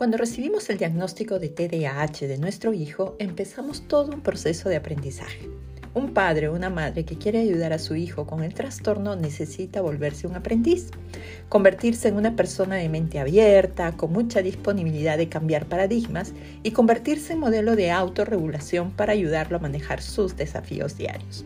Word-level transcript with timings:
Cuando 0.00 0.16
recibimos 0.16 0.70
el 0.70 0.78
diagnóstico 0.78 1.38
de 1.38 1.50
TDAH 1.50 2.26
de 2.26 2.38
nuestro 2.38 2.72
hijo, 2.72 3.16
empezamos 3.18 3.86
todo 3.86 4.10
un 4.14 4.22
proceso 4.22 4.70
de 4.70 4.76
aprendizaje. 4.76 5.50
Un 5.92 6.14
padre 6.14 6.48
o 6.48 6.54
una 6.54 6.70
madre 6.70 7.04
que 7.04 7.18
quiere 7.18 7.38
ayudar 7.40 7.74
a 7.74 7.78
su 7.78 7.94
hijo 7.96 8.26
con 8.26 8.42
el 8.42 8.54
trastorno 8.54 9.14
necesita 9.14 9.82
volverse 9.82 10.26
un 10.26 10.36
aprendiz, 10.36 10.88
convertirse 11.50 12.08
en 12.08 12.16
una 12.16 12.34
persona 12.34 12.76
de 12.76 12.88
mente 12.88 13.18
abierta, 13.18 13.94
con 13.98 14.10
mucha 14.10 14.40
disponibilidad 14.40 15.18
de 15.18 15.28
cambiar 15.28 15.66
paradigmas 15.66 16.32
y 16.62 16.70
convertirse 16.70 17.34
en 17.34 17.40
modelo 17.40 17.76
de 17.76 17.90
autorregulación 17.90 18.92
para 18.92 19.12
ayudarlo 19.12 19.58
a 19.58 19.60
manejar 19.60 20.00
sus 20.00 20.34
desafíos 20.34 20.96
diarios. 20.96 21.44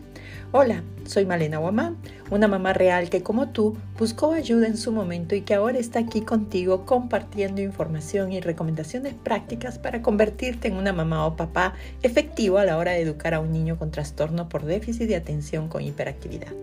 Hola, 0.51 0.83
soy 1.05 1.25
Malena 1.25 1.57
Guamán, 1.57 1.97
una 2.29 2.47
mamá 2.47 2.71
real 2.71 3.09
que 3.09 3.23
como 3.23 3.49
tú 3.49 3.75
buscó 3.97 4.31
ayuda 4.31 4.67
en 4.67 4.77
su 4.77 4.91
momento 4.91 5.35
y 5.35 5.41
que 5.41 5.53
ahora 5.53 5.79
está 5.79 5.99
aquí 5.99 6.21
contigo 6.21 6.85
compartiendo 6.85 7.61
información 7.61 8.31
y 8.31 8.39
recomendaciones 8.39 9.15
prácticas 9.15 9.79
para 9.79 10.01
convertirte 10.01 10.67
en 10.67 10.75
una 10.75 10.93
mamá 10.93 11.25
o 11.25 11.35
papá 11.35 11.73
efectivo 12.03 12.57
a 12.57 12.63
la 12.63 12.77
hora 12.77 12.91
de 12.91 13.01
educar 13.01 13.33
a 13.33 13.39
un 13.39 13.51
niño 13.51 13.77
con 13.77 13.91
trastorno 13.91 14.47
por 14.47 14.63
déficit 14.63 15.07
de 15.07 15.17
atención 15.17 15.67
con 15.67 15.81
hiperactividad. 15.81 16.53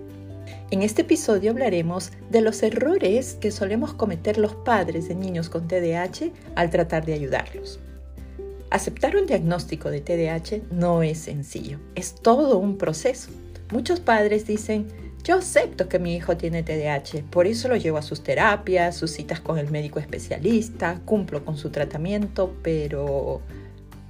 En 0.70 0.80
este 0.82 1.02
episodio 1.02 1.50
hablaremos 1.50 2.12
de 2.30 2.40
los 2.40 2.62
errores 2.62 3.34
que 3.34 3.50
solemos 3.50 3.92
cometer 3.92 4.38
los 4.38 4.54
padres 4.54 5.08
de 5.08 5.14
niños 5.14 5.50
con 5.50 5.68
TDAH 5.68 6.30
al 6.54 6.70
tratar 6.70 7.04
de 7.04 7.12
ayudarlos. 7.12 7.78
Aceptar 8.70 9.16
un 9.16 9.26
diagnóstico 9.26 9.90
de 9.90 10.00
TDAH 10.00 10.62
no 10.70 11.02
es 11.02 11.18
sencillo, 11.18 11.78
es 11.94 12.14
todo 12.14 12.56
un 12.56 12.78
proceso. 12.78 13.28
Muchos 13.72 14.00
padres 14.00 14.46
dicen, 14.46 14.86
yo 15.24 15.36
acepto 15.36 15.88
que 15.88 15.98
mi 15.98 16.14
hijo 16.14 16.36
tiene 16.36 16.62
TDAH, 16.62 17.22
por 17.30 17.46
eso 17.46 17.68
lo 17.68 17.76
llevo 17.76 17.96
a 17.96 18.02
sus 18.02 18.22
terapias, 18.22 18.94
sus 18.94 19.12
citas 19.12 19.40
con 19.40 19.56
el 19.56 19.70
médico 19.70 19.98
especialista, 19.98 21.00
cumplo 21.06 21.42
con 21.42 21.56
su 21.56 21.70
tratamiento, 21.70 22.54
pero 22.62 23.40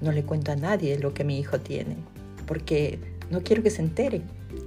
no 0.00 0.10
le 0.10 0.24
cuento 0.24 0.50
a 0.50 0.56
nadie 0.56 0.98
lo 0.98 1.14
que 1.14 1.22
mi 1.22 1.38
hijo 1.38 1.60
tiene, 1.60 1.94
porque 2.44 2.98
no 3.30 3.44
quiero 3.44 3.62
que 3.62 3.70
se 3.70 3.82
enteren 3.82 4.24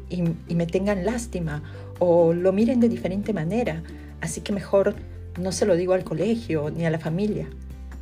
y, 0.10 0.24
y 0.48 0.56
me 0.56 0.66
tengan 0.66 1.04
lástima 1.04 1.62
o 2.00 2.32
lo 2.32 2.54
miren 2.54 2.80
de 2.80 2.88
diferente 2.88 3.34
manera, 3.34 3.84
así 4.22 4.40
que 4.40 4.54
mejor 4.54 4.96
no 5.38 5.52
se 5.52 5.66
lo 5.66 5.76
digo 5.76 5.92
al 5.92 6.06
colegio 6.06 6.70
ni 6.70 6.86
a 6.86 6.90
la 6.90 7.00
familia. 7.00 7.50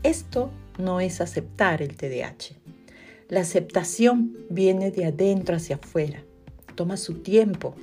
Esto 0.04 0.52
no 0.78 1.00
es 1.00 1.22
aceptar 1.22 1.82
el 1.82 1.98
TDAH. 1.98 2.56
La 3.30 3.40
aceptación 3.40 4.38
viene 4.52 4.92
de 4.92 5.06
adentro 5.06 5.56
hacia 5.56 5.78
afuera 5.78 6.24
toma 6.76 6.98
su 6.98 7.16
tiempo. 7.16 7.76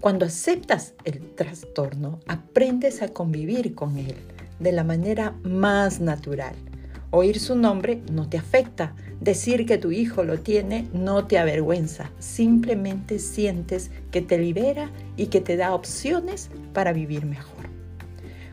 Cuando 0.00 0.26
aceptas 0.26 0.94
el 1.04 1.20
trastorno, 1.34 2.20
aprendes 2.26 3.02
a 3.02 3.08
convivir 3.08 3.74
con 3.74 3.98
él 3.98 4.14
de 4.58 4.72
la 4.72 4.84
manera 4.84 5.36
más 5.42 6.00
natural. 6.00 6.54
Oír 7.10 7.40
su 7.40 7.56
nombre 7.56 8.02
no 8.12 8.28
te 8.28 8.36
afecta. 8.36 8.94
Decir 9.20 9.64
que 9.66 9.78
tu 9.78 9.90
hijo 9.90 10.24
lo 10.24 10.40
tiene 10.40 10.88
no 10.92 11.26
te 11.26 11.38
avergüenza. 11.38 12.10
Simplemente 12.18 13.18
sientes 13.18 13.90
que 14.10 14.20
te 14.20 14.38
libera 14.38 14.90
y 15.16 15.26
que 15.26 15.40
te 15.40 15.56
da 15.56 15.74
opciones 15.74 16.50
para 16.74 16.92
vivir 16.92 17.24
mejor. 17.24 17.66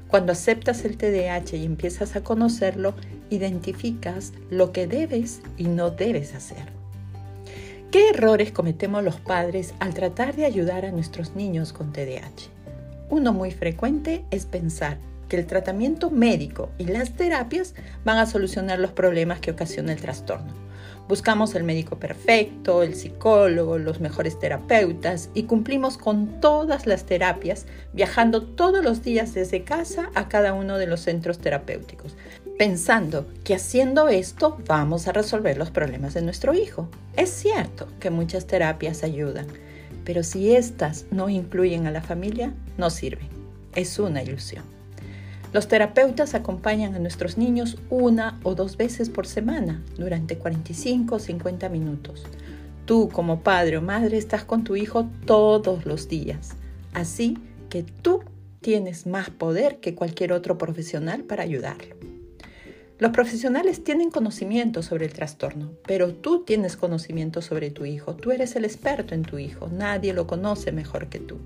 Cuando 0.07 0.31
aceptas 0.31 0.85
el 0.85 0.97
TDAH 0.97 1.57
y 1.57 1.65
empiezas 1.65 2.15
a 2.15 2.23
conocerlo, 2.23 2.93
identificas 3.29 4.31
lo 4.49 4.71
que 4.71 4.87
debes 4.87 5.41
y 5.57 5.65
no 5.65 5.91
debes 5.91 6.33
hacer. 6.33 6.74
¿Qué 7.95 8.09
errores 8.09 8.51
cometemos 8.51 9.05
los 9.05 9.21
padres 9.21 9.73
al 9.79 9.93
tratar 9.93 10.35
de 10.35 10.43
ayudar 10.43 10.83
a 10.83 10.91
nuestros 10.91 11.33
niños 11.33 11.71
con 11.71 11.93
TDAH? 11.93 12.49
Uno 13.09 13.31
muy 13.31 13.51
frecuente 13.51 14.25
es 14.31 14.45
pensar 14.45 14.97
que 15.29 15.37
el 15.37 15.45
tratamiento 15.45 16.11
médico 16.11 16.71
y 16.77 16.87
las 16.87 17.13
terapias 17.13 17.73
van 18.03 18.17
a 18.17 18.25
solucionar 18.25 18.79
los 18.79 18.91
problemas 18.91 19.39
que 19.39 19.51
ocasiona 19.51 19.93
el 19.93 20.01
trastorno. 20.01 20.51
Buscamos 21.07 21.55
el 21.55 21.63
médico 21.63 21.97
perfecto, 21.97 22.83
el 22.83 22.95
psicólogo, 22.95 23.77
los 23.77 24.01
mejores 24.01 24.37
terapeutas 24.39 25.29
y 25.33 25.43
cumplimos 25.43 25.97
con 25.97 26.41
todas 26.41 26.87
las 26.87 27.05
terapias, 27.05 27.65
viajando 27.93 28.41
todos 28.43 28.83
los 28.83 29.03
días 29.03 29.33
desde 29.33 29.63
casa 29.63 30.09
a 30.15 30.27
cada 30.27 30.51
uno 30.51 30.77
de 30.77 30.87
los 30.87 30.99
centros 30.99 31.39
terapéuticos, 31.39 32.17
pensando 32.57 33.27
que 33.43 33.55
haciendo 33.55 34.07
esto 34.07 34.57
vamos 34.67 35.07
a 35.07 35.11
resolver 35.11 35.57
los 35.57 35.71
problemas 35.71 36.13
de 36.13 36.21
nuestro 36.21 36.53
hijo. 36.53 36.87
Es 37.17 37.29
cierto 37.29 37.87
que 37.99 38.09
muchas 38.09 38.47
terapias 38.47 39.03
ayudan, 39.03 39.47
pero 40.05 40.23
si 40.23 40.55
estas 40.55 41.05
no 41.11 41.29
incluyen 41.29 41.85
a 41.87 41.91
la 41.91 42.01
familia, 42.01 42.53
no 42.77 42.89
sirven. 42.89 43.27
Es 43.73 43.99
una 43.99 44.23
ilusión. 44.23 44.63
Los 45.51 45.67
terapeutas 45.67 46.33
acompañan 46.33 46.95
a 46.95 46.99
nuestros 46.99 47.37
niños 47.37 47.77
una 47.89 48.39
o 48.43 48.55
dos 48.55 48.77
veces 48.77 49.09
por 49.09 49.27
semana 49.27 49.81
durante 49.97 50.37
45 50.37 51.15
o 51.15 51.19
50 51.19 51.69
minutos. 51.69 52.25
Tú 52.85 53.09
como 53.09 53.41
padre 53.41 53.77
o 53.77 53.81
madre 53.81 54.17
estás 54.17 54.43
con 54.43 54.63
tu 54.63 54.75
hijo 54.75 55.07
todos 55.25 55.85
los 55.85 56.07
días. 56.07 56.51
Así 56.93 57.37
que 57.69 57.83
tú 57.83 58.21
tienes 58.61 59.07
más 59.07 59.29
poder 59.29 59.79
que 59.79 59.95
cualquier 59.95 60.33
otro 60.33 60.57
profesional 60.57 61.23
para 61.23 61.43
ayudarlo. 61.43 61.94
Los 62.97 63.11
profesionales 63.11 63.83
tienen 63.83 64.09
conocimiento 64.09 64.81
sobre 64.81 65.05
el 65.05 65.11
trastorno, 65.11 65.73
pero 65.85 66.13
tú 66.13 66.45
tienes 66.45 66.77
conocimiento 66.77 67.41
sobre 67.41 67.69
tu 67.69 67.83
hijo. 67.83 68.15
Tú 68.15 68.31
eres 68.31 68.55
el 68.55 68.63
experto 68.63 69.13
en 69.13 69.23
tu 69.23 69.37
hijo. 69.37 69.67
Nadie 69.67 70.13
lo 70.13 70.27
conoce 70.27 70.71
mejor 70.71 71.09
que 71.09 71.19
tú. 71.19 71.39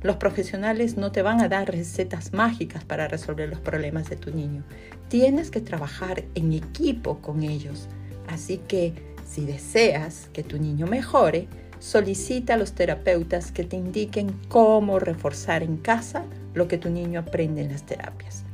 Los 0.00 0.16
profesionales 0.16 0.96
no 0.96 1.12
te 1.12 1.20
van 1.20 1.42
a 1.42 1.48
dar 1.50 1.70
recetas 1.70 2.32
mágicas 2.32 2.84
para 2.84 3.08
resolver 3.08 3.46
los 3.46 3.60
problemas 3.60 4.08
de 4.08 4.16
tu 4.16 4.30
niño. 4.30 4.64
Tienes 5.08 5.50
que 5.50 5.60
trabajar 5.60 6.24
en 6.34 6.54
equipo 6.54 7.18
con 7.18 7.42
ellos. 7.42 7.88
Así 8.26 8.56
que 8.66 8.94
si 9.28 9.44
deseas 9.44 10.30
que 10.32 10.42
tu 10.42 10.58
niño 10.58 10.86
mejore, 10.86 11.46
solicita 11.78 12.54
a 12.54 12.56
los 12.56 12.72
terapeutas 12.72 13.52
que 13.52 13.64
te 13.64 13.76
indiquen 13.76 14.32
cómo 14.48 14.98
reforzar 14.98 15.62
en 15.62 15.76
casa 15.76 16.24
lo 16.54 16.68
que 16.68 16.78
tu 16.78 16.88
niño 16.88 17.20
aprende 17.20 17.60
en 17.60 17.72
las 17.72 17.84
terapias. 17.84 18.46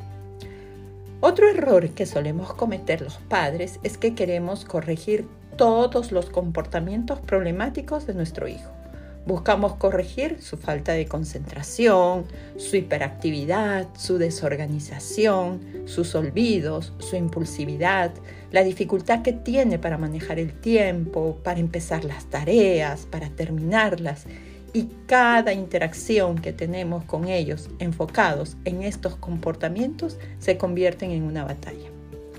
Otro 1.24 1.48
error 1.48 1.88
que 1.90 2.04
solemos 2.04 2.52
cometer 2.52 3.00
los 3.00 3.14
padres 3.14 3.78
es 3.84 3.96
que 3.96 4.16
queremos 4.16 4.64
corregir 4.64 5.28
todos 5.56 6.10
los 6.10 6.28
comportamientos 6.28 7.20
problemáticos 7.20 8.08
de 8.08 8.14
nuestro 8.14 8.48
hijo. 8.48 8.72
Buscamos 9.24 9.76
corregir 9.76 10.42
su 10.42 10.56
falta 10.56 10.94
de 10.94 11.06
concentración, 11.06 12.24
su 12.56 12.74
hiperactividad, 12.74 13.86
su 13.96 14.18
desorganización, 14.18 15.60
sus 15.84 16.16
olvidos, 16.16 16.92
su 16.98 17.14
impulsividad, 17.14 18.10
la 18.50 18.64
dificultad 18.64 19.22
que 19.22 19.32
tiene 19.32 19.78
para 19.78 19.98
manejar 19.98 20.40
el 20.40 20.52
tiempo, 20.52 21.38
para 21.44 21.60
empezar 21.60 22.04
las 22.04 22.24
tareas, 22.30 23.06
para 23.06 23.28
terminarlas 23.30 24.26
y 24.72 24.88
cada 25.06 25.52
interacción 25.52 26.38
que 26.38 26.52
tenemos 26.52 27.04
con 27.04 27.28
ellos 27.28 27.68
enfocados 27.78 28.56
en 28.64 28.82
estos 28.82 29.16
comportamientos 29.16 30.18
se 30.38 30.56
convierten 30.56 31.10
en 31.10 31.24
una 31.24 31.44
batalla. 31.44 31.90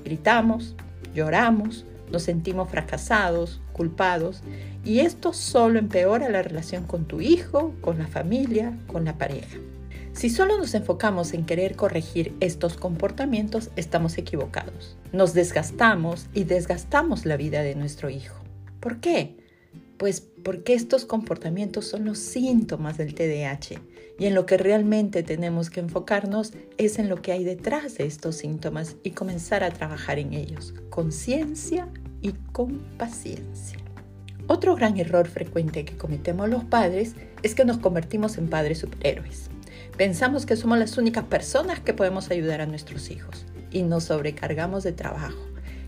Gritamos, 0.03 0.75
lloramos, 1.13 1.85
nos 2.11 2.23
sentimos 2.23 2.69
fracasados, 2.69 3.61
culpados 3.71 4.41
y 4.83 4.99
esto 4.99 5.33
solo 5.33 5.79
empeora 5.79 6.29
la 6.29 6.41
relación 6.41 6.85
con 6.85 7.05
tu 7.05 7.21
hijo, 7.21 7.73
con 7.81 7.97
la 7.97 8.07
familia, 8.07 8.77
con 8.87 9.05
la 9.05 9.17
pareja. 9.17 9.57
Si 10.13 10.29
solo 10.29 10.57
nos 10.57 10.75
enfocamos 10.75 11.33
en 11.33 11.45
querer 11.45 11.75
corregir 11.75 12.35
estos 12.39 12.75
comportamientos, 12.75 13.71
estamos 13.75 14.17
equivocados. 14.19 14.95
Nos 15.11 15.33
desgastamos 15.33 16.27
y 16.35 16.43
desgastamos 16.43 17.25
la 17.25 17.35
vida 17.35 17.63
de 17.63 17.73
nuestro 17.73 18.11
hijo. 18.11 18.35
¿Por 18.79 18.99
qué? 18.99 19.42
Pues 19.97 20.21
porque 20.21 20.73
estos 20.73 21.05
comportamientos 21.05 21.85
son 21.87 22.05
los 22.05 22.19
síntomas 22.19 22.97
del 22.97 23.13
TDAH 23.13 23.81
y 24.19 24.25
en 24.25 24.35
lo 24.35 24.45
que 24.45 24.57
realmente 24.57 25.23
tenemos 25.23 25.69
que 25.69 25.79
enfocarnos 25.79 26.53
es 26.77 26.99
en 26.99 27.09
lo 27.09 27.21
que 27.21 27.31
hay 27.31 27.43
detrás 27.43 27.97
de 27.97 28.05
estos 28.05 28.35
síntomas 28.35 28.95
y 29.03 29.11
comenzar 29.11 29.63
a 29.63 29.71
trabajar 29.71 30.19
en 30.19 30.33
ellos 30.33 30.73
con 30.89 31.11
ciencia 31.11 31.87
y 32.21 32.33
con 32.51 32.79
paciencia. 32.97 33.77
Otro 34.47 34.75
gran 34.75 34.97
error 34.97 35.27
frecuente 35.27 35.85
que 35.85 35.97
cometemos 35.97 36.49
los 36.49 36.65
padres 36.65 37.15
es 37.43 37.55
que 37.55 37.63
nos 37.63 37.77
convertimos 37.77 38.37
en 38.37 38.49
padres 38.49 38.79
superhéroes. 38.79 39.49
Pensamos 39.97 40.45
que 40.45 40.57
somos 40.57 40.77
las 40.77 40.97
únicas 40.97 41.23
personas 41.25 41.79
que 41.79 41.93
podemos 41.93 42.29
ayudar 42.29 42.61
a 42.61 42.65
nuestros 42.65 43.09
hijos 43.09 43.45
y 43.71 43.83
nos 43.83 44.05
sobrecargamos 44.05 44.83
de 44.83 44.91
trabajo. 44.91 45.39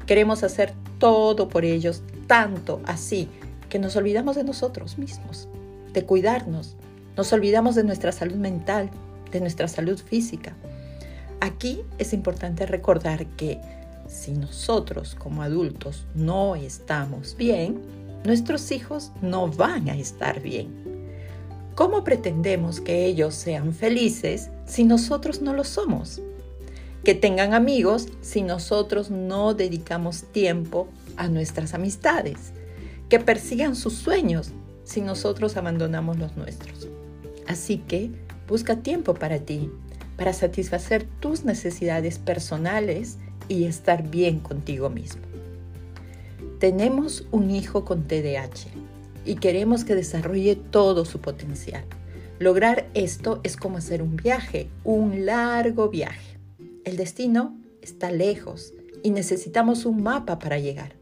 Queremos 0.06 0.44
hacer 0.44 0.74
todo 1.00 1.50
por 1.50 1.66
ellos, 1.66 2.04
tanto 2.28 2.82
así 2.86 3.28
que 3.70 3.80
nos 3.80 3.96
olvidamos 3.96 4.36
de 4.36 4.44
nosotros 4.44 4.98
mismos, 4.98 5.48
de 5.94 6.06
cuidarnos, 6.06 6.76
nos 7.18 7.32
olvidamos 7.34 7.76
de 7.76 7.84
nuestra 7.84 8.12
salud 8.12 8.36
mental, 8.36 8.90
de 9.32 9.40
nuestra 9.40 9.68
salud 9.68 10.00
física. 10.00 10.56
Aquí 11.40 11.82
es 11.98 12.14
importante 12.14 12.66
recordar 12.66 13.26
que 13.26 13.60
si 14.08 14.32
nosotros 14.32 15.16
como 15.16 15.42
adultos 15.42 16.06
no 16.14 16.56
estamos 16.56 17.36
bien, 17.38 17.82
nuestros 18.24 18.72
hijos 18.72 19.12
no 19.22 19.48
van 19.48 19.90
a 19.90 19.96
estar 19.96 20.42
bien. 20.42 20.70
¿Cómo 21.76 22.04
pretendemos 22.04 22.80
que 22.80 23.06
ellos 23.06 23.36
sean 23.36 23.74
felices 23.74 24.50
si 24.66 24.84
nosotros 24.84 25.42
no 25.42 25.54
lo 25.54 25.64
somos? 25.64 26.22
que 27.06 27.14
tengan 27.14 27.54
amigos 27.54 28.08
si 28.22 28.42
nosotros 28.42 29.12
no 29.12 29.54
dedicamos 29.54 30.24
tiempo 30.24 30.88
a 31.16 31.28
nuestras 31.28 31.76
amistades, 31.76 32.52
que 33.16 33.24
persigan 33.24 33.78
sus 33.78 33.94
sueños 33.94 34.52
si 34.84 35.00
nosotros 35.00 35.56
abandonamos 35.56 36.18
los 36.18 36.36
nuestros. 36.36 36.90
Así 37.48 37.78
que 37.78 38.12
busca 38.46 38.82
tiempo 38.82 39.14
para 39.14 39.40
ti, 39.40 39.72
para 40.18 40.34
satisfacer 40.34 41.08
tus 41.22 41.46
necesidades 41.46 42.20
personales 42.20 43.18
y 43.48 43.64
estar 43.64 44.10
bien 44.10 44.42
contigo 44.42 44.90
mismo. 44.90 45.22
Tenemos 46.60 47.26
un 47.32 47.52
hijo 47.52 47.86
con 47.86 48.04
TDAH 48.04 48.68
y 49.24 49.36
queremos 49.36 49.86
que 49.86 49.96
desarrolle 49.96 50.58
todo 50.58 51.06
su 51.06 51.22
potencial. 51.22 51.86
Lograr 52.38 52.90
esto 52.96 53.40
es 53.44 53.56
como 53.56 53.78
hacer 53.78 54.02
un 54.02 54.18
viaje, 54.18 54.68
un 54.84 55.26
largo 55.26 55.88
viaje. 55.88 56.38
El 56.84 56.98
destino 56.98 57.58
está 57.82 58.12
lejos 58.12 58.74
y 59.04 59.12
necesitamos 59.12 59.86
un 59.86 60.04
mapa 60.04 60.38
para 60.38 60.60
llegar. 60.60 60.95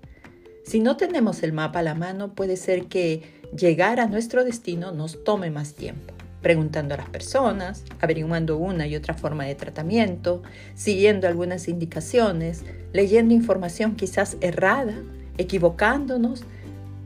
Si 0.63 0.80
no 0.80 0.98
tenemos 0.98 1.44
el 1.44 1.54
mapa 1.54 1.80
a 1.80 1.83
la 1.83 1.95
mano, 1.95 2.33
puede 2.33 2.57
ser 2.57 2.86
que 2.86 3.21
llegar 3.56 4.00
a 4.00 4.07
nuestro 4.07 4.44
destino 4.44 4.92
nos 4.92 5.24
tome 5.24 5.51
más 5.51 5.74
tiempo 5.74 6.13
preguntando 6.44 6.94
a 6.94 6.98
las 6.98 7.10
personas, 7.10 7.83
averiguando 8.01 8.57
una 8.57 8.86
y 8.86 8.95
otra 8.95 9.15
forma 9.15 9.45
de 9.45 9.56
tratamiento, 9.56 10.44
siguiendo 10.75 11.25
algunas 11.25 11.68
indicaciones, 11.68 12.63
leyendo 12.92 13.33
información 13.33 13.95
quizás 13.95 14.38
errada, 14.42 14.94
equivocándonos, 15.38 16.44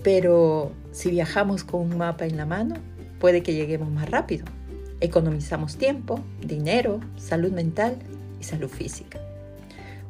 pero 0.04 0.72
si 0.92 1.12
viajamos 1.12 1.64
con 1.64 1.82
un 1.82 1.98
mapa 1.98 2.26
en 2.26 2.36
la 2.36 2.46
mano, 2.46 2.76
puede 3.20 3.44
que 3.44 3.54
lleguemos 3.54 3.90
más 3.92 4.10
rápido. 4.10 4.46
Economizamos 5.00 5.78
tiempo, 5.78 6.20
dinero, 6.42 7.00
salud 7.16 7.52
mental 7.52 7.96
y 8.42 8.44
salud 8.44 8.70
física. 8.70 9.20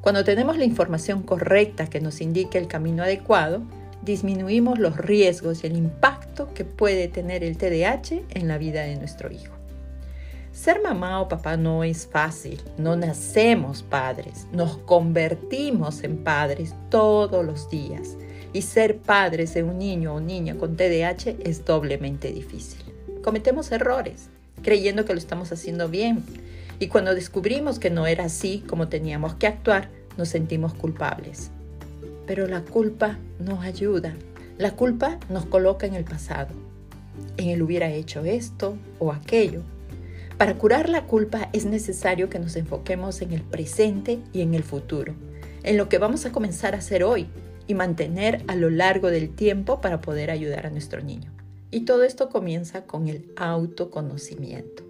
Cuando 0.08 0.24
tenemos 0.24 0.58
la 0.58 0.64
información 0.64 1.22
correcta 1.22 1.88
que 1.88 2.00
nos 2.00 2.22
indique 2.22 2.58
el 2.58 2.70
camino 2.70 3.04
adecuado, 3.04 3.64
disminuimos 4.04 4.80
los 4.80 4.96
riesgos 4.96 5.62
y 5.62 5.68
el 5.68 5.76
impacto 5.76 6.54
que 6.54 6.64
puede 6.64 7.10
tener 7.10 7.44
el 7.44 7.58
TDAH 7.58 8.22
en 8.30 8.48
la 8.48 8.58
vida 8.58 8.84
de 8.84 8.96
nuestro 8.96 9.30
hijo. 9.30 9.54
Ser 10.54 10.82
mamá 10.82 11.20
o 11.20 11.28
papá 11.28 11.58
no 11.58 11.84
es 11.84 12.08
fácil, 12.08 12.62
no 12.78 12.96
nacemos 12.96 13.84
padres, 13.84 14.48
nos 14.54 14.78
convertimos 14.78 16.02
en 16.06 16.24
padres 16.24 16.74
todos 16.90 17.46
los 17.46 17.70
días 17.70 18.16
y 18.54 18.62
ser 18.62 19.00
padres 19.00 19.56
de 19.56 19.64
un 19.64 19.78
niño 19.78 20.14
o 20.14 20.22
niña 20.22 20.56
con 20.56 20.78
TDAH 20.78 21.36
es 21.44 21.66
doblemente 21.66 22.32
difícil. 22.32 22.82
Cometemos 23.22 23.74
errores 23.74 24.30
creyendo 24.64 25.04
que 25.04 25.12
lo 25.12 25.20
estamos 25.20 25.52
haciendo 25.52 25.90
bien 25.90 26.24
y 26.80 26.88
cuando 26.88 27.14
descubrimos 27.14 27.78
que 27.78 27.90
no 27.90 28.08
era 28.08 28.24
así 28.24 28.64
como 28.68 28.88
teníamos 28.88 29.34
que 29.36 29.48
actuar, 29.48 29.97
nos 30.18 30.30
sentimos 30.30 30.74
culpables. 30.74 31.52
Pero 32.26 32.48
la 32.48 32.62
culpa 32.62 33.18
nos 33.40 33.64
ayuda. 33.64 34.16
La 34.58 34.72
culpa 34.72 35.20
nos 35.30 35.46
coloca 35.46 35.86
en 35.86 35.94
el 35.94 36.04
pasado, 36.04 36.50
en 37.38 37.50
el 37.50 37.62
hubiera 37.62 37.90
hecho 37.90 38.26
esto 38.26 38.78
o 39.00 39.12
aquello. 39.12 39.62
Para 40.38 40.56
curar 40.56 40.90
la 40.90 41.06
culpa 41.06 41.50
es 41.54 41.66
necesario 41.66 42.30
que 42.30 42.40
nos 42.40 42.56
enfoquemos 42.56 43.22
en 43.22 43.34
el 43.34 43.42
presente 43.42 44.20
y 44.34 44.42
en 44.42 44.54
el 44.54 44.64
futuro, 44.64 45.16
en 45.64 45.78
lo 45.78 45.90
que 45.90 45.98
vamos 45.98 46.26
a 46.26 46.32
comenzar 46.32 46.76
a 46.76 46.80
hacer 46.80 47.04
hoy 47.04 47.28
y 47.68 47.74
mantener 47.74 48.44
a 48.48 48.56
lo 48.56 48.70
largo 48.70 49.10
del 49.10 49.30
tiempo 49.30 49.82
para 49.82 50.00
poder 50.02 50.32
ayudar 50.32 50.68
a 50.68 50.70
nuestro 50.70 51.02
niño. 51.02 51.32
Y 51.70 51.82
todo 51.82 52.04
esto 52.04 52.30
comienza 52.30 52.86
con 52.86 53.08
el 53.08 53.32
autoconocimiento. 53.36 54.84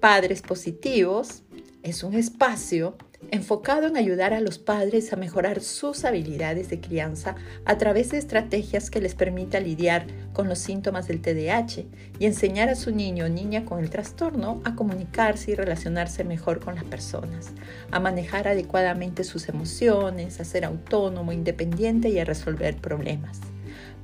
Padres 0.00 0.42
positivos 0.42 1.42
es 1.84 2.02
un 2.02 2.14
espacio 2.14 2.96
enfocado 3.30 3.86
en 3.86 3.98
ayudar 3.98 4.32
a 4.32 4.40
los 4.40 4.58
padres 4.58 5.12
a 5.12 5.16
mejorar 5.16 5.60
sus 5.60 6.06
habilidades 6.06 6.70
de 6.70 6.80
crianza 6.80 7.36
a 7.66 7.76
través 7.76 8.10
de 8.10 8.18
estrategias 8.18 8.90
que 8.90 9.02
les 9.02 9.14
permita 9.14 9.60
lidiar 9.60 10.06
con 10.32 10.48
los 10.48 10.58
síntomas 10.58 11.06
del 11.08 11.20
TDAH 11.20 11.84
y 12.18 12.24
enseñar 12.24 12.70
a 12.70 12.74
su 12.74 12.90
niño 12.90 13.26
o 13.26 13.28
niña 13.28 13.66
con 13.66 13.80
el 13.80 13.90
trastorno 13.90 14.62
a 14.64 14.74
comunicarse 14.74 15.50
y 15.50 15.54
relacionarse 15.54 16.24
mejor 16.24 16.58
con 16.58 16.74
las 16.74 16.84
personas, 16.84 17.50
a 17.90 18.00
manejar 18.00 18.48
adecuadamente 18.48 19.22
sus 19.22 19.50
emociones, 19.50 20.40
a 20.40 20.44
ser 20.44 20.64
autónomo, 20.64 21.32
independiente 21.32 22.08
y 22.08 22.18
a 22.18 22.24
resolver 22.24 22.76
problemas. 22.76 23.40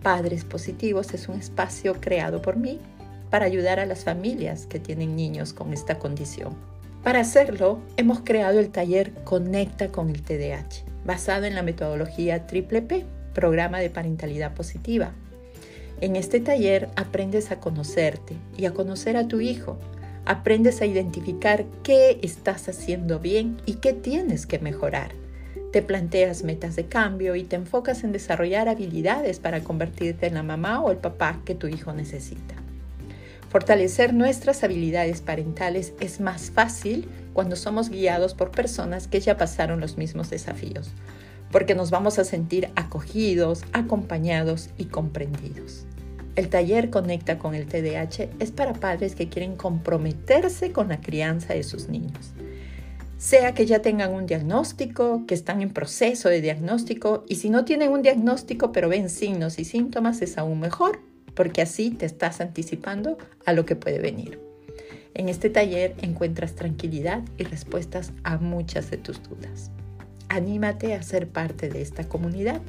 Padres 0.03 0.45
Positivos 0.45 1.15
es 1.15 1.29
un 1.29 1.39
espacio 1.39 1.99
creado 1.99 2.43
por 2.43 2.57
mí 2.57 2.79
para 3.31 3.47
ayudar 3.47 3.81
a 3.81 3.87
las 3.87 4.05
familias 4.05 4.67
que 4.67 4.81
tienen 4.81 5.17
niños 5.17 5.55
con 5.55 5.73
esta 5.73 5.99
condición. 5.99 6.80
Para 7.03 7.21
hacerlo, 7.21 7.81
hemos 7.97 8.21
creado 8.21 8.61
el 8.61 8.69
taller 8.69 9.15
Conecta 9.25 9.89
con 9.89 10.11
el 10.11 10.21
TDAH, 10.21 10.85
basado 11.07 11.47
en 11.47 11.55
la 11.55 11.63
metodología 11.63 12.47
Triple 12.47 12.83
P, 12.83 13.07
Programa 13.33 13.79
de 13.79 13.89
Parentalidad 13.89 14.53
Positiva. 14.53 15.13
En 16.03 16.15
este 16.15 16.41
taller 16.41 16.91
aprendes 16.97 17.53
a 17.53 17.59
conocerte 17.59 18.35
y 18.59 18.67
a 18.67 18.75
conocer 18.75 19.17
a 19.17 19.27
tu 19.27 19.41
hijo. 19.41 19.79
Aprendes 20.27 20.83
a 20.83 20.87
identificar 20.87 21.65
qué 21.83 22.21
estás 22.23 22.69
haciendo 22.69 23.19
bien 23.19 23.57
y 23.65 23.75
qué 23.75 23.95
tienes 23.95 24.45
que 24.45 24.59
mejorar. 24.59 25.13
Te 25.73 25.81
planteas 25.81 26.45
metas 26.45 26.77
de 26.77 26.85
cambio 26.85 27.35
y 27.35 27.45
te 27.45 27.57
enfocas 27.57 28.05
en 28.05 28.13
desarrollar 28.13 28.69
habilidades 28.69 29.41
para 29.41 29.65
convertirte 29.65 30.27
en 30.27 30.35
la 30.35 30.43
mamá 30.43 30.83
o 30.83 30.91
el 30.91 30.99
papá 30.99 31.41
que 31.47 31.55
tu 31.55 31.67
hijo 31.67 31.95
necesita. 31.95 32.60
Fortalecer 33.51 34.15
nuestras 34.15 34.63
habilidades 34.63 35.23
parentales 35.23 35.93
es 35.99 36.21
más 36.21 36.53
fácil 36.53 37.09
cuando 37.33 37.57
somos 37.57 37.91
guiados 37.91 38.33
por 38.33 38.53
personas 38.53 39.09
que 39.09 39.19
ya 39.19 39.37
pasaron 39.37 39.81
los 39.81 39.99
mismos 39.99 40.31
desafíos, 40.31 40.93
porque 41.51 41.75
nos 41.75 41.91
vamos 41.91 42.21
a 42.21 42.25
sentir 42.25 42.71
acogidos, 42.77 43.65
acompañados 43.73 44.71
y 44.79 44.85
comprendidos. 44.85 45.85
El 46.37 46.49
taller 46.49 46.91
Conecta 46.91 47.41
con 47.41 47.57
el 47.57 47.67
TDAH 47.67 48.29
es 48.39 48.53
para 48.53 48.73
padres 48.73 49.17
que 49.17 49.29
quieren 49.29 49.57
comprometerse 49.57 50.71
con 50.71 50.89
la 50.89 51.01
crianza 51.01 51.53
de 51.53 51.65
sus 51.65 51.89
niños. 51.89 52.31
Sea 53.19 53.53
que 53.53 53.67
ya 53.67 53.83
tengan 53.83 54.15
un 54.15 54.27
diagnóstico, 54.27 55.27
que 55.27 55.35
están 55.35 55.61
en 55.61 55.71
proceso 55.71 56.29
de 56.29 56.41
diagnóstico 56.41 57.25
y 57.27 57.35
si 57.35 57.51
no 57.51 57.65
tienen 57.65 57.91
un 57.91 58.03
diagnóstico 58.03 58.71
pero 58.71 58.89
ven 58.89 59.11
signos 59.11 59.59
y 59.59 59.65
síntomas 59.65 60.23
es 60.23 60.39
aún 60.39 60.61
mejor 60.61 61.10
porque 61.35 61.63
así 61.63 61.91
te 61.91 62.07
estás 62.07 62.41
anticipando 62.41 63.19
a 63.45 63.53
lo 63.53 63.65
que 63.65 63.77
puede 63.77 63.99
venir. 63.99 64.41
En 65.15 65.29
este 65.29 65.51
taller 65.51 65.95
encuentras 66.03 66.55
tranquilidad 66.55 67.23
y 67.37 67.45
respuestas 67.45 68.13
a 68.23 68.39
muchas 68.39 68.91
de 68.91 68.97
tus 68.97 69.23
dudas. 69.23 69.71
Anímate 70.29 70.95
a 70.95 71.03
ser 71.03 71.29
parte 71.29 71.69
de 71.69 71.83
esta 71.83 72.09
comunidad. 72.09 72.61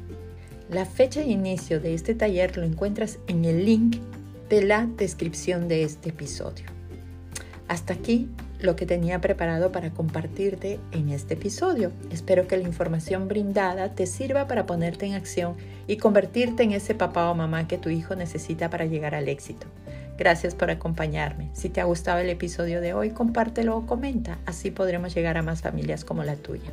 La 0.68 0.84
fecha 0.84 1.20
de 1.20 1.26
inicio 1.26 1.80
de 1.80 1.94
este 1.94 2.14
taller 2.14 2.56
lo 2.56 2.64
encuentras 2.64 3.18
en 3.28 3.44
el 3.44 3.64
link 3.64 3.96
de 4.48 4.64
la 4.64 4.86
descripción 4.86 5.68
de 5.68 5.84
este 5.84 6.10
episodio. 6.10 6.66
Hasta 7.68 7.94
aquí 7.94 8.28
lo 8.64 8.76
que 8.76 8.86
tenía 8.86 9.20
preparado 9.20 9.72
para 9.72 9.90
compartirte 9.90 10.80
en 10.92 11.08
este 11.08 11.34
episodio. 11.34 11.92
Espero 12.10 12.46
que 12.46 12.56
la 12.56 12.68
información 12.68 13.28
brindada 13.28 13.90
te 13.90 14.06
sirva 14.06 14.46
para 14.46 14.66
ponerte 14.66 15.06
en 15.06 15.14
acción 15.14 15.56
y 15.86 15.96
convertirte 15.96 16.62
en 16.62 16.72
ese 16.72 16.94
papá 16.94 17.30
o 17.30 17.34
mamá 17.34 17.68
que 17.68 17.78
tu 17.78 17.88
hijo 17.88 18.14
necesita 18.14 18.70
para 18.70 18.86
llegar 18.86 19.14
al 19.14 19.28
éxito. 19.28 19.66
Gracias 20.18 20.54
por 20.54 20.70
acompañarme. 20.70 21.48
Si 21.52 21.68
te 21.68 21.80
ha 21.80 21.84
gustado 21.84 22.20
el 22.20 22.28
episodio 22.28 22.80
de 22.80 22.94
hoy, 22.94 23.10
compártelo 23.10 23.76
o 23.76 23.86
comenta, 23.86 24.38
así 24.46 24.70
podremos 24.70 25.14
llegar 25.14 25.36
a 25.36 25.42
más 25.42 25.62
familias 25.62 26.04
como 26.04 26.22
la 26.22 26.36
tuya. 26.36 26.70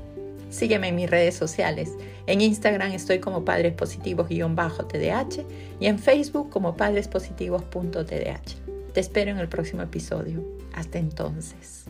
Sígueme 0.49 0.89
en 0.89 0.95
mis 0.95 1.09
redes 1.09 1.35
sociales. 1.35 1.91
En 2.27 2.41
Instagram 2.41 2.91
estoy 2.91 3.19
como 3.19 3.45
Padres 3.45 3.73
Positivos-TDH 3.73 5.45
y 5.79 5.85
en 5.85 5.99
Facebook 5.99 6.49
como 6.49 6.75
Padrespositivos.tdh. 6.75 8.93
Te 8.93 8.99
espero 8.99 9.31
en 9.31 9.37
el 9.37 9.47
próximo 9.47 9.83
episodio. 9.83 10.58
Hasta 10.79 10.97
entonces. 10.97 11.83